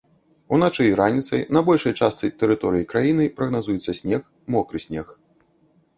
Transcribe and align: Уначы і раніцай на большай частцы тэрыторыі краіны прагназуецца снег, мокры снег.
Уначы 0.55 0.85
і 0.87 0.95
раніцай 0.99 1.41
на 1.57 1.61
большай 1.67 1.93
частцы 1.99 2.31
тэрыторыі 2.43 2.89
краіны 2.95 3.29
прагназуецца 3.37 3.91
снег, 4.03 4.21
мокры 4.55 4.77
снег. 4.87 5.07